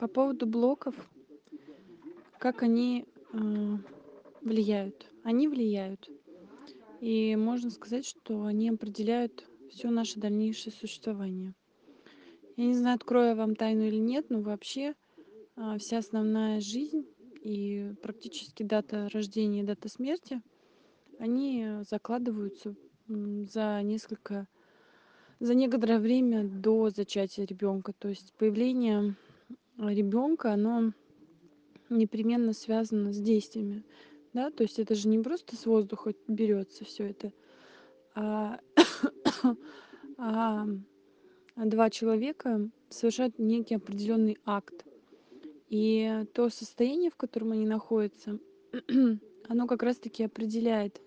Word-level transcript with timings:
По 0.00 0.08
поводу 0.08 0.46
блоков, 0.46 0.94
как 2.38 2.62
они 2.62 3.04
э, 3.34 3.36
влияют? 4.40 5.12
Они 5.24 5.46
влияют. 5.46 6.08
И 7.00 7.36
можно 7.36 7.68
сказать, 7.68 8.06
что 8.06 8.46
они 8.46 8.70
определяют 8.70 9.46
все 9.68 9.90
наше 9.90 10.18
дальнейшее 10.18 10.72
существование. 10.72 11.52
Я 12.56 12.64
не 12.64 12.72
знаю, 12.72 12.96
открою 12.96 13.28
я 13.28 13.34
вам 13.34 13.54
тайну 13.54 13.82
или 13.82 13.98
нет, 13.98 14.30
но 14.30 14.40
вообще 14.40 14.94
а, 15.54 15.76
вся 15.76 15.98
основная 15.98 16.60
жизнь 16.60 17.06
и 17.42 17.92
практически 18.00 18.62
дата 18.62 19.10
рождения 19.12 19.60
и 19.60 19.64
дата 19.64 19.90
смерти, 19.90 20.40
они 21.18 21.82
закладываются 21.90 22.74
за 23.06 23.82
несколько, 23.82 24.48
за 25.40 25.54
некоторое 25.54 25.98
время 25.98 26.44
до 26.44 26.88
зачатия 26.88 27.44
ребенка. 27.44 27.92
То 27.92 28.08
есть 28.08 28.32
появление 28.38 29.14
ребенка, 29.88 30.52
оно 30.52 30.92
непременно 31.88 32.52
связано 32.52 33.12
с 33.12 33.18
действиями. 33.18 33.84
Да? 34.32 34.50
То 34.50 34.62
есть 34.62 34.78
это 34.78 34.94
же 34.94 35.08
не 35.08 35.18
просто 35.18 35.56
с 35.56 35.66
воздуха 35.66 36.14
берется 36.28 36.84
все 36.84 37.10
это, 37.10 37.32
а, 38.14 38.60
а 40.16 40.66
два 41.56 41.90
человека 41.90 42.68
совершают 42.88 43.38
некий 43.38 43.74
определенный 43.74 44.38
акт. 44.44 44.84
И 45.68 46.24
то 46.34 46.48
состояние, 46.48 47.10
в 47.10 47.16
котором 47.16 47.52
они 47.52 47.66
находятся, 47.66 48.38
оно 49.48 49.66
как 49.66 49.82
раз-таки 49.82 50.24
определяет 50.24 51.00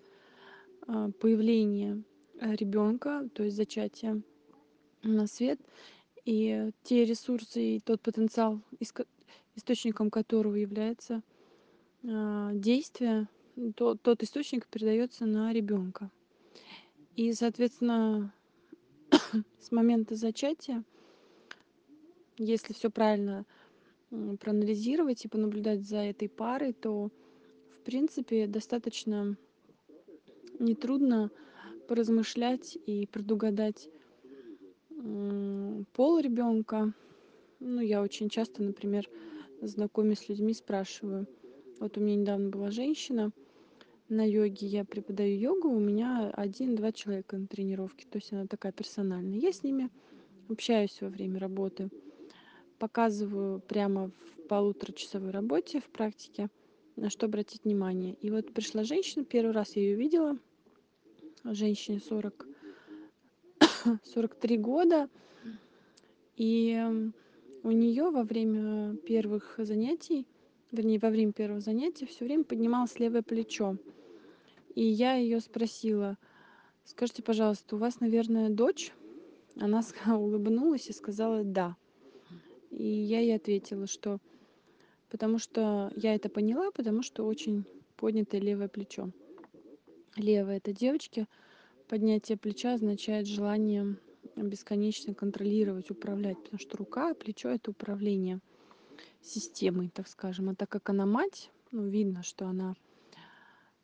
а, 0.86 1.10
появление 1.12 2.02
э, 2.40 2.54
ребенка, 2.54 3.28
то 3.34 3.42
есть 3.42 3.56
зачатие 3.56 4.22
на 5.02 5.26
свет, 5.26 5.60
и 6.24 6.70
те 6.82 7.04
ресурсы 7.04 7.76
и 7.76 7.80
тот 7.80 8.00
потенциал, 8.00 8.60
источником 9.56 10.10
которого 10.10 10.54
является 10.54 11.22
а, 12.06 12.52
действие, 12.54 13.28
то, 13.76 13.94
тот 13.94 14.22
источник 14.22 14.66
передается 14.66 15.26
на 15.26 15.52
ребенка. 15.52 16.10
И, 17.16 17.32
соответственно, 17.32 18.32
с 19.60 19.70
момента 19.70 20.16
зачатия, 20.16 20.82
если 22.36 22.72
все 22.72 22.90
правильно 22.90 23.44
проанализировать 24.40 25.24
и 25.24 25.28
понаблюдать 25.28 25.82
за 25.82 25.98
этой 25.98 26.28
парой, 26.28 26.72
то, 26.72 27.10
в 27.76 27.80
принципе, 27.84 28.46
достаточно 28.46 29.36
нетрудно 30.58 31.30
поразмышлять 31.88 32.78
и 32.86 33.06
предугадать 33.06 33.88
пол 35.92 36.18
ребенка. 36.18 36.92
Ну, 37.60 37.80
я 37.80 38.02
очень 38.02 38.28
часто, 38.28 38.62
например, 38.62 39.08
знакомясь 39.60 40.20
с 40.20 40.28
людьми, 40.28 40.54
спрашиваю. 40.54 41.26
Вот 41.80 41.98
у 41.98 42.00
меня 42.00 42.16
недавно 42.16 42.48
была 42.48 42.70
женщина 42.70 43.32
на 44.08 44.26
йоге, 44.26 44.66
я 44.66 44.84
преподаю 44.84 45.38
йогу, 45.38 45.68
у 45.68 45.80
меня 45.80 46.30
один-два 46.30 46.92
человека 46.92 47.36
на 47.36 47.46
тренировке, 47.46 48.06
то 48.08 48.18
есть 48.18 48.32
она 48.32 48.46
такая 48.46 48.72
персональная. 48.72 49.38
Я 49.38 49.52
с 49.52 49.62
ними 49.62 49.90
общаюсь 50.48 51.00
во 51.00 51.08
время 51.08 51.38
работы, 51.38 51.90
показываю 52.78 53.60
прямо 53.60 54.08
в 54.08 54.46
полуторачасовой 54.48 55.30
работе, 55.30 55.80
в 55.80 55.88
практике, 55.90 56.48
на 56.96 57.10
что 57.10 57.26
обратить 57.26 57.64
внимание. 57.64 58.14
И 58.20 58.30
вот 58.30 58.52
пришла 58.52 58.84
женщина, 58.84 59.24
первый 59.24 59.52
раз 59.52 59.74
я 59.76 59.82
ее 59.82 59.96
видела, 59.96 60.38
женщине 61.44 62.00
40, 62.00 62.46
43 64.14 64.58
года, 64.58 65.08
и 66.36 66.82
у 67.62 67.70
нее 67.70 68.10
во 68.10 68.22
время 68.22 68.96
первых 68.96 69.54
занятий, 69.58 70.26
вернее, 70.72 70.98
во 70.98 71.10
время 71.10 71.32
первого 71.32 71.60
занятия 71.60 72.06
все 72.06 72.24
время 72.24 72.44
поднималось 72.44 72.98
левое 72.98 73.22
плечо. 73.22 73.76
И 74.74 74.84
я 74.84 75.14
ее 75.14 75.40
спросила, 75.40 76.18
скажите, 76.84 77.22
пожалуйста, 77.22 77.76
у 77.76 77.78
вас, 77.78 78.00
наверное, 78.00 78.50
дочь? 78.50 78.92
Она 79.60 79.82
улыбнулась 80.06 80.88
и 80.88 80.92
сказала 80.92 81.44
«да». 81.44 81.76
И 82.70 82.84
я 82.84 83.20
ей 83.20 83.36
ответила, 83.36 83.86
что 83.86 84.18
потому 85.10 85.38
что 85.38 85.92
я 85.94 86.16
это 86.16 86.28
поняла, 86.28 86.72
потому 86.72 87.02
что 87.02 87.24
очень 87.24 87.64
поднятое 87.96 88.40
левое 88.40 88.66
плечо. 88.66 89.10
Левое 90.16 90.56
это 90.56 90.72
девочки. 90.72 91.28
Поднятие 91.94 92.36
плеча 92.36 92.74
означает 92.74 93.28
желание 93.28 93.96
бесконечно 94.34 95.14
контролировать, 95.14 95.92
управлять, 95.92 96.42
потому 96.42 96.58
что 96.58 96.76
рука, 96.76 97.14
плечо 97.14 97.50
это 97.50 97.70
управление 97.70 98.40
системой, 99.22 99.90
так 99.90 100.08
скажем. 100.08 100.48
А 100.48 100.56
так 100.56 100.68
как 100.68 100.90
она 100.90 101.06
мать, 101.06 101.52
ну, 101.70 101.86
видно, 101.86 102.24
что 102.24 102.48
она 102.48 102.74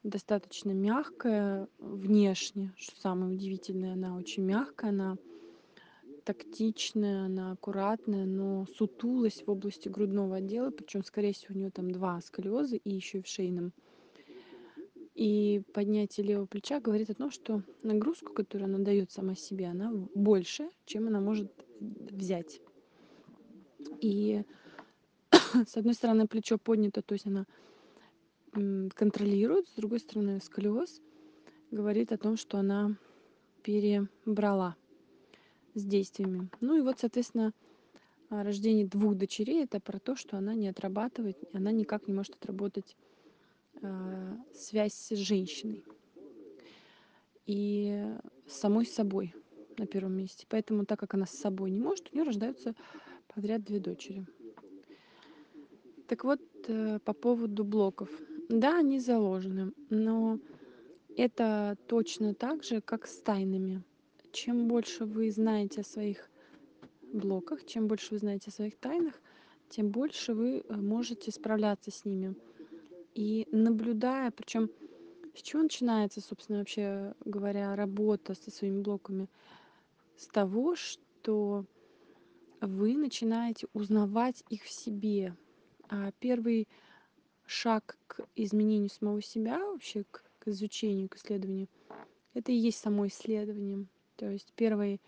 достаточно 0.03 0.73
мягкая 0.73 1.69
внешне, 1.79 2.75
что 2.77 3.01
самое 3.01 3.33
удивительное, 3.33 3.93
она 3.93 4.17
очень 4.17 4.43
мягкая, 4.43 4.91
она 4.91 5.17
тактичная, 6.25 7.27
она 7.27 7.53
аккуратная, 7.53 8.25
но 8.25 8.67
сутулость 8.77 9.47
в 9.47 9.51
области 9.53 9.89
грудного 9.89 10.39
отдела, 10.39 10.73
причем, 10.73 11.05
скорее 11.05 11.33
всего, 11.33 11.55
у 11.55 11.59
нее 11.59 11.71
там 11.71 11.93
два 11.93 12.21
сколиоза 12.23 12.75
и 12.75 12.91
еще 12.91 13.19
и 13.19 13.23
в 13.23 13.29
шейном. 13.29 13.73
И 15.21 15.61
поднятие 15.75 16.25
левого 16.27 16.47
плеча 16.47 16.81
говорит 16.81 17.11
о 17.11 17.15
том, 17.15 17.31
что 17.31 17.63
нагрузку, 17.83 18.33
которую 18.33 18.69
она 18.73 18.79
дает 18.79 19.13
сама 19.13 19.35
себе, 19.35 19.67
она 19.67 19.93
больше, 20.15 20.71
чем 20.87 21.09
она 21.09 21.21
может 21.21 21.53
взять. 21.79 22.63
И 24.01 24.43
с 25.67 25.77
одной 25.77 25.93
стороны 25.93 26.27
плечо 26.27 26.57
поднято, 26.57 27.03
то 27.03 27.13
есть 27.13 27.27
она 27.27 27.45
контролирует, 28.95 29.69
с 29.69 29.75
другой 29.75 30.01
стороны 30.01 30.41
сколиоз 30.41 31.03
говорит 31.71 32.13
о 32.13 32.17
том, 32.17 32.39
что 32.39 32.57
она 32.57 32.97
перебрала 33.63 34.75
с 35.75 35.85
действиями. 35.85 36.49
Ну 36.63 36.79
и 36.79 36.81
вот, 36.81 36.99
соответственно, 36.99 37.53
рождение 38.31 38.87
двух 38.87 39.17
дочерей 39.17 39.65
это 39.65 39.81
про 39.81 39.99
то, 39.99 40.17
что 40.17 40.39
она 40.39 40.55
не 40.55 40.69
отрабатывает, 40.69 41.37
она 41.53 41.73
никак 41.73 42.09
не 42.09 42.15
может 42.15 42.37
отработать 42.37 42.97
связь 44.55 44.95
с 44.95 45.17
женщиной 45.17 45.85
и 47.47 48.07
самой 48.47 48.87
собой 48.87 49.35
на 49.79 49.87
первом 49.87 50.17
месте. 50.17 50.47
Поэтому, 50.49 50.85
так 50.85 51.01
как 51.01 51.15
она 51.15 51.27
с 51.27 51.31
собой 51.31 51.71
не 51.71 51.81
может, 51.81 52.09
у 52.11 52.15
нее 52.15 52.25
рождаются 52.25 52.75
подряд 53.35 53.65
две 53.65 53.81
дочери. 53.81 54.27
Так 56.07 56.25
вот, 56.25 56.41
э, 56.67 56.99
по 57.05 57.13
поводу 57.13 57.65
блоков. 57.65 58.11
Да, 58.49 58.79
они 58.79 58.99
заложены, 58.99 59.73
но 59.91 60.41
это 61.17 61.77
точно 61.87 62.35
так 62.35 62.65
же, 62.65 62.81
как 62.81 63.07
с 63.07 63.21
тайнами. 63.21 63.83
Чем 64.33 64.67
больше 64.67 65.05
вы 65.05 65.31
знаете 65.31 65.83
о 65.83 65.85
своих 65.85 66.29
блоках, 67.13 67.65
чем 67.65 67.87
больше 67.87 68.15
вы 68.15 68.19
знаете 68.19 68.51
о 68.51 68.53
своих 68.53 68.77
тайнах, 68.77 69.15
тем 69.69 69.91
больше 69.91 70.35
вы 70.35 70.59
э, 70.59 70.77
можете 70.77 71.31
справляться 71.31 71.91
с 71.91 72.05
ними. 72.05 72.35
И 73.15 73.47
наблюдая, 73.51 74.31
причем 74.31 74.71
с 75.35 75.43
чего 75.43 75.63
начинается, 75.63 76.21
собственно, 76.21 76.59
вообще 76.59 77.15
говоря, 77.25 77.77
работа 77.77 78.35
со 78.35 78.51
своими 78.51 78.81
блоками? 78.81 79.29
С 80.17 80.27
того, 80.27 80.77
что 80.77 81.65
вы 82.61 82.97
начинаете 82.97 83.67
узнавать 83.73 84.45
их 84.49 84.65
в 84.65 84.71
себе. 84.71 85.35
А 85.89 86.13
первый 86.21 86.69
шаг 87.47 87.99
к 88.07 88.27
изменению 88.37 88.91
самого 88.91 89.23
себя, 89.23 89.59
вообще 89.59 90.05
к, 90.11 90.25
к 90.39 90.49
изучению, 90.49 91.09
к 91.09 91.17
исследованию, 91.17 91.69
это 92.35 92.53
и 92.53 92.57
есть 92.57 92.79
само 92.79 93.07
исследование. 93.09 93.87
То 94.17 94.31
есть 94.31 94.53
первые 94.55 95.01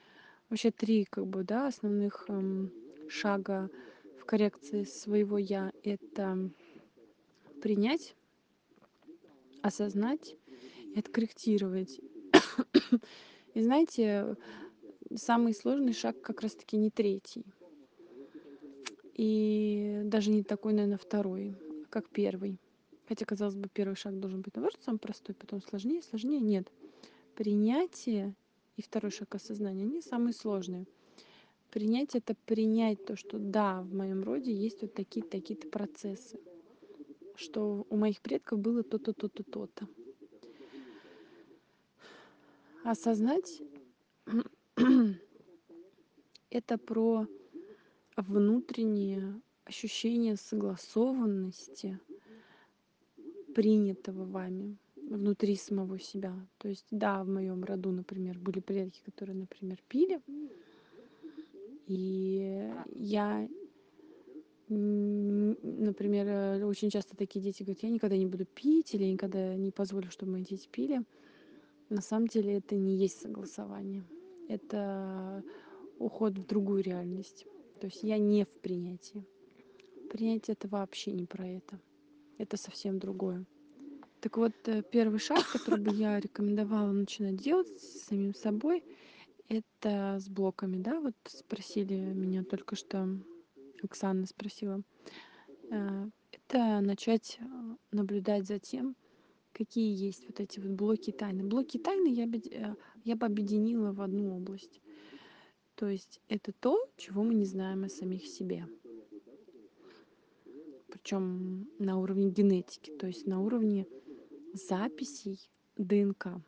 вообще 0.48 0.70
три 0.70 1.04
как 1.04 1.26
бы, 1.26 1.44
да, 1.44 1.68
основных 1.68 2.24
эм, 2.28 2.72
шага 3.08 3.70
в 4.18 4.24
коррекции 4.24 4.84
своего 4.84 5.38
я— 5.38 5.72
это 5.84 6.50
принять, 7.62 8.16
осознать 9.62 10.36
и 10.94 10.98
откорректировать. 10.98 12.00
и 13.54 13.62
знаете, 13.62 14.36
самый 15.14 15.54
сложный 15.54 15.92
шаг 15.92 16.20
как 16.20 16.42
раз-таки 16.42 16.76
не 16.76 16.91
третий. 16.91 17.47
И 19.14 20.00
даже 20.04 20.30
не 20.30 20.42
такой, 20.42 20.72
наверное, 20.72 20.98
второй 20.98 21.56
как 21.88 22.09
первый. 22.09 22.59
Хотя, 23.06 23.24
казалось 23.24 23.54
бы, 23.54 23.68
первый 23.68 23.94
шаг 23.94 24.18
должен 24.18 24.41
быть, 24.41 24.56
наоборот, 24.56 24.78
самый 24.82 24.98
простой, 24.98 25.34
потом 25.34 25.60
сложнее, 25.62 26.03
сложнее. 26.03 26.41
Нет. 26.41 26.66
Принятие 27.36 28.34
и 28.76 28.82
второй 28.82 29.12
шаг 29.12 29.34
осознания, 29.34 29.84
они 29.84 30.00
самые 30.00 30.32
сложные. 30.32 30.86
Принять— 31.70 32.15
это 32.16 32.34
принять 32.47 33.04
то, 33.04 33.16
что 33.16 33.38
да, 33.38 33.82
в 33.82 33.94
моем 33.94 34.24
роде 34.24 34.53
есть 34.53 34.82
вот 34.82 34.94
такие-то, 34.94 35.30
такие-то 35.30 35.68
процессы. 35.68 36.41
Что 37.36 37.86
у 37.88 37.96
моих 37.96 38.20
предков 38.20 38.58
было 38.58 38.82
то-то, 38.82 39.12
то-то, 39.12 39.42
то-то. 39.42 39.88
Осознать— 42.84 43.62
это 46.50 46.78
про 46.78 47.26
внутреннее 48.16 49.40
ощущение 49.64 50.36
согласованности 50.36 51.98
принятого 53.54 54.24
вами 54.24 54.76
внутри 54.96 55.56
самого 55.56 55.98
себя. 55.98 56.34
То 56.58 56.68
есть, 56.68 56.86
да, 56.90 57.22
в 57.22 57.28
моем 57.28 57.64
роду, 57.64 57.90
например, 57.90 58.38
были 58.38 58.60
предки, 58.60 59.00
которые, 59.04 59.36
например, 59.36 59.78
пили. 59.88 60.20
И 61.86 62.72
я, 62.94 63.48
например, 64.72 66.27
э, 66.27 66.65
очень 66.65 66.91
часто 66.91 67.16
такие 67.16 67.42
дети 67.42 67.63
говорят, 67.63 67.83
я 67.83 67.91
никогда 67.91 68.16
не 68.16 68.27
буду 68.27 68.45
пить 68.45 68.95
или 68.95 69.04
никогда 69.04 69.54
не 69.54 69.71
позволю, 69.71 70.10
чтобы 70.10 70.33
мои 70.33 70.42
дети 70.42 70.69
пили. 70.71 71.03
На 71.89 72.01
самом 72.01 72.27
деле 72.27 72.54
это 72.54 72.74
не 72.74 72.97
есть 72.97 73.21
согласование. 73.21 74.04
Это 74.48 75.42
уход 75.98 76.39
в 76.39 76.47
другую 76.47 76.83
реальность. 76.83 77.47
То 77.80 77.86
есть 77.86 78.03
я 78.03 78.19
не 78.19 78.45
в 78.45 78.60
принятии. 78.60 79.24
Принятие 80.10 80.54
это 80.54 80.69
вообще 80.69 81.13
не 81.13 81.27
про 81.27 81.47
это. 81.47 81.78
Это 82.39 82.57
совсем 82.57 82.98
другое. 82.98 83.45
Так 84.21 84.36
вот, 84.36 84.53
э, 84.66 84.83
первый 84.83 85.18
шаг, 85.18 85.45
который 85.53 85.80
бы 85.80 85.91
я 85.95 86.21
рекомендовала 86.21 86.92
начинать 86.92 87.36
делать 87.36 87.68
с 87.80 88.04
самим 88.04 88.34
собой, 88.34 88.84
это 89.48 90.18
с 90.21 90.28
блоками, 90.28 90.77
да, 90.78 91.01
вот 91.01 91.15
спросили 91.27 91.95
меня 91.95 92.45
только 92.45 92.77
что, 92.77 93.09
Оксана 93.84 94.26
спросила. 94.26 94.82
Э, 95.70 96.08
это 96.30 96.80
начать 96.80 97.38
э, 97.40 97.44
наблюдать 97.90 98.46
за 98.46 98.58
тем, 98.58 98.96
какие 99.52 99.94
есть 99.94 100.26
вот 100.26 100.40
эти 100.40 100.60
вот 100.60 100.70
блоки 100.70 101.10
тайны. 101.10 101.44
Блоки 101.44 101.78
тайны 101.78 102.08
я, 102.08 102.76
я 103.04 103.16
бы 103.16 103.26
объединила 103.26 103.92
в 103.92 104.00
одну 104.00 104.36
область. 104.36 104.80
То 105.74 105.88
есть 105.88 106.20
это 106.28 106.52
то, 106.52 106.78
чего 106.96 107.22
мы 107.22 107.34
не 107.34 107.46
знаем 107.46 107.84
о 107.84 107.88
самих 107.88 108.26
себе. 108.26 108.66
Причем 110.88 111.68
на 111.78 111.98
уровне 111.98 112.30
генетики, 112.30 112.90
то 112.90 113.06
есть 113.06 113.26
на 113.26 113.40
уровне 113.40 113.86
записей 114.52 115.40
ДНК. 115.76 116.42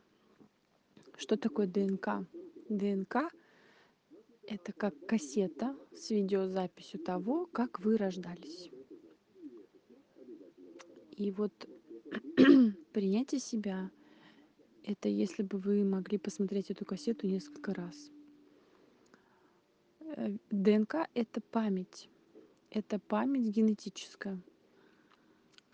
Что 1.16 1.36
такое 1.36 1.66
ДНК? 1.66 2.26
ДНК— 2.69 3.32
это 4.46 4.73
как 4.73 4.94
кассета 5.06 5.76
с 5.94 6.11
видеозаписью 6.11 7.00
того, 7.00 7.46
как 7.46 7.81
вы 7.81 7.96
рождались. 7.96 8.70
И 11.17 11.31
вот 11.31 11.52
принятие 12.93 13.41
себя— 13.41 13.91
это 14.85 15.08
если 15.08 15.43
бы 15.43 15.58
вы 15.58 15.85
могли 15.85 16.19
посмотреть 16.19 16.70
эту 16.70 16.85
кассету 16.85 17.26
несколько 17.26 17.73
раз. 17.75 18.11
Э, 20.00 20.37
ДНК— 20.50 21.08
это 21.14 21.41
память. 21.41 22.08
Это 22.70 22.99
память 22.99 23.55
генетическая— 23.55 24.38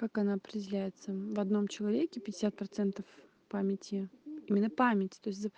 как 0.00 0.16
она 0.16 0.32
определяется? 0.32 1.12
В 1.12 1.38
одном 1.38 1.68
человеке 1.68 2.20
50% 2.20 3.04
памяти, 3.50 4.08
именно 4.46 4.70
память, 4.70 5.20
то 5.20 5.28
есть 5.28 5.48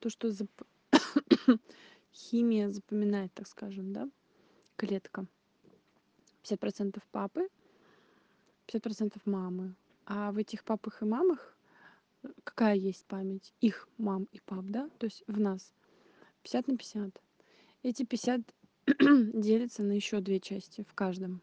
то, 0.00 0.08
что. 0.08 0.32
Химия 2.12 2.70
запоминает, 2.70 3.32
так 3.34 3.46
скажем, 3.46 3.92
да, 3.92 4.08
клетка. 4.76 5.26
50% 6.44 7.00
папы, 7.10 7.48
50% 8.66 9.20
мамы. 9.24 9.74
А 10.04 10.32
в 10.32 10.38
этих 10.38 10.64
папах 10.64 11.02
и 11.02 11.04
мамах 11.04 11.56
э, 12.22 12.28
какая 12.44 12.74
есть 12.74 13.06
память? 13.06 13.54
Их 13.60 13.88
мам 13.98 14.24
и 14.32 14.40
пап, 14.40 14.64
да? 14.66 14.88
То 14.98 15.06
есть 15.06 15.22
в 15.26 15.38
нас 15.38 15.72
50 16.42 16.68
на 16.68 16.76
50. 16.76 17.22
Эти 17.82 18.04
50 18.04 18.40
делятся 19.34 19.82
на 19.82 19.92
еще 19.92 20.20
две 20.20 20.40
части 20.40 20.82
в 20.82 20.94
каждом. 20.94 21.40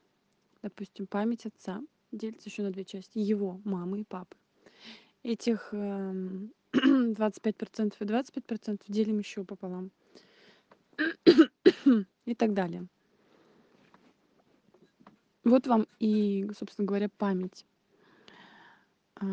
Допустим, 0.62 1.08
память 1.08 1.46
отца 1.46 1.82
делится 2.12 2.50
еще 2.50 2.64
на 2.64 2.72
две 2.72 2.84
части. 2.84 3.18
Его, 3.18 3.62
мамы 3.64 4.02
и 4.02 4.04
папы. 4.04 4.36
Этих 5.24 5.70
э, 5.72 6.12
25% 6.74 7.94
и 8.00 8.04
25% 8.04 8.82
делим 8.88 9.20
еще 9.20 9.44
пополам. 9.46 9.92
и 12.26 12.36
так 12.36 12.54
далее. 12.54 12.88
Вот 15.44 15.68
вам 15.68 15.88
и, 16.00 16.50
собственно 16.58 16.86
говоря, 16.86 17.10
память 17.10 17.66
э, 19.22 19.26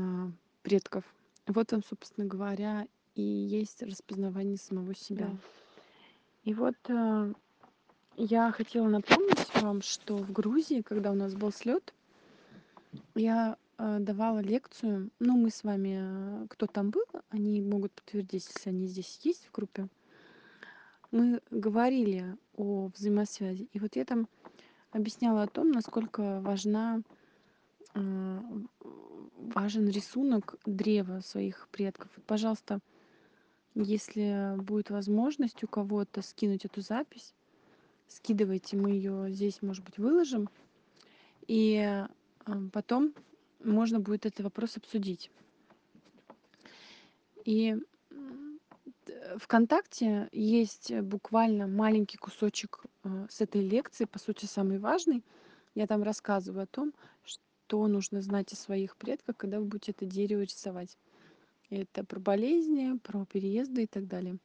предков. 0.63 1.05
Вот 1.47 1.73
вам, 1.73 1.83
собственно 1.85 2.27
говоря, 2.27 2.87
и 3.15 3.23
есть 3.23 3.83
распознавание 3.83 4.57
самого 4.57 4.95
себя. 4.95 5.27
Да. 5.27 5.37
И 6.45 6.55
вот 6.55 6.77
э, 6.89 7.33
я 8.17 8.53
хотела 8.53 8.89
напомнить 8.89 9.63
вам, 9.63 9.83
что 9.83 10.17
в 10.17 10.33
Грузии, 10.33 10.83
когда 10.83 11.11
у 11.11 11.15
нас 11.15 11.35
был 11.35 11.53
слет, 11.53 11.93
я 13.15 13.57
э, 13.79 13.99
давала 14.01 14.39
лекцию. 14.39 15.11
Ну, 15.19 15.37
мы 15.37 15.51
с 15.51 15.65
вами, 15.65 15.99
э, 15.99 16.47
кто 16.49 16.67
там 16.67 16.91
был, 16.91 17.05
они 17.31 17.61
могут 17.61 17.93
подтвердить, 17.93 18.49
если 18.55 18.71
они 18.71 18.87
здесь 18.87 19.19
есть 19.23 19.47
в 19.47 19.53
группе. 19.53 19.89
Мы 21.11 21.41
говорили 21.51 22.37
о 22.57 22.89
взаимосвязи. 22.89 23.69
И 23.73 23.79
вот 23.79 23.97
я 23.97 24.05
там 24.05 24.29
объясняла 24.91 25.43
о 25.43 25.47
том, 25.47 25.71
насколько 25.71 26.41
важна, 26.41 27.03
э, 27.95 28.41
важен 29.37 29.89
рисунок 29.89 30.57
древа 30.65 31.21
своих 31.21 31.69
предков. 31.71 32.11
Пожалуйста, 32.27 32.81
если 33.75 34.55
будет 34.59 34.91
возможность 34.91 35.63
у 35.63 35.67
кого-то 35.67 36.23
скинуть 36.23 36.65
эту 36.65 36.81
запись, 36.81 37.35
скидывайте, 38.09 38.77
мы 38.77 38.91
ее 38.93 39.31
здесь, 39.31 39.63
может 39.63 39.85
быть, 39.85 39.99
выложим. 39.99 40.49
И 41.47 42.05
потом 42.73 43.15
можно 43.63 44.01
будет 44.01 44.27
этот 44.27 44.41
вопрос 44.41 44.77
обсудить. 44.77 45.31
И 47.45 47.77
ВКонтакте 49.39 50.29
есть 50.33 50.93
буквально 51.01 51.67
маленький 51.67 52.17
кусочек 52.17 52.83
э, 53.05 53.27
с 53.29 53.41
этой 53.41 53.61
лекции, 53.61 54.05
по 54.05 54.19
сути, 54.19 54.47
самый 54.47 54.79
важный. 54.79 55.23
Я 55.75 55.87
там 55.87 56.03
рассказываю 56.03 56.65
о 56.65 56.67
том, 56.67 56.95
что 57.25 57.87
нужно 57.87 58.23
знать 58.23 58.53
о 58.53 58.57
своих 58.57 58.97
предках, 58.97 59.37
когда 59.37 59.59
вы 59.61 59.67
будете 59.67 59.93
это 59.93 60.07
дерево 60.07 60.43
рисовать. 60.43 60.97
Это 61.69 62.05
про 62.05 62.21
болезни, 62.21 62.99
про 62.99 63.27
переезды 63.27 63.83
и 63.83 63.87
так 63.87 64.07
далее. 64.07 64.39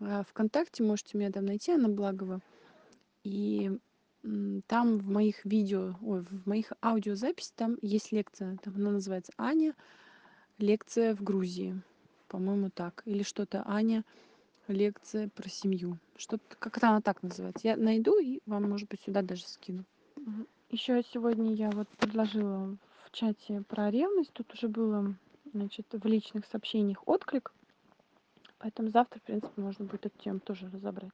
А 0.00 0.22
ВКонтакте 0.24 0.82
можете 0.82 1.18
меня 1.18 1.32
там 1.32 1.46
найти, 1.46 1.72
Анна 1.72 1.88
Благова. 1.88 2.40
И 3.24 3.70
там 4.66 4.98
в 4.98 5.08
моих 5.08 5.44
видео, 5.44 5.96
ой, 6.00 6.22
в 6.22 6.46
моих 6.46 6.72
аудиозаписях 6.80 7.54
там 7.56 7.76
есть 7.82 8.12
лекция. 8.12 8.56
Там 8.62 8.74
она 8.76 8.92
называется 8.92 9.32
«Аня. 9.36 9.74
Лекция 10.58 11.16
в 11.16 11.22
Грузии». 11.22 11.82
По-моему, 12.32 12.70
так. 12.70 13.02
Или 13.04 13.22
что-то 13.22 13.62
«Аня. 13.66 14.04
Лекция 14.66 15.28
про 15.28 15.50
семью». 15.50 15.98
Что-то, 16.16 16.56
как-то 16.58 16.88
она 16.88 17.02
так 17.02 17.22
называется. 17.22 17.68
Я 17.68 17.76
найду 17.76 18.18
и 18.18 18.40
вам, 18.46 18.70
может 18.70 18.88
быть, 18.88 19.02
сюда 19.02 19.20
даже 19.20 19.46
скину. 19.46 19.84
Еще 20.70 21.02
сегодня 21.12 21.52
я 21.52 21.70
вот 21.70 21.88
предложила 21.90 22.74
в 23.04 23.10
чате 23.12 23.62
про 23.68 23.90
ревность. 23.90 24.32
Тут 24.32 24.54
уже 24.54 24.68
было, 24.68 25.14
значит, 25.52 25.86
в 25.92 26.06
личных 26.06 26.46
сообщениях 26.46 27.06
отклик. 27.06 27.52
Поэтому 28.56 28.88
завтра, 28.88 29.18
в 29.20 29.24
принципе, 29.24 29.60
можно 29.60 29.84
будет 29.84 30.06
эту 30.06 30.18
тему 30.18 30.40
тоже 30.40 30.70
разобрать. 30.70 31.12